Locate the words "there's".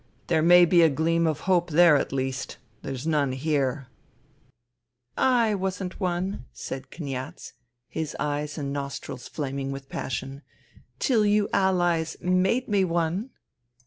2.81-3.05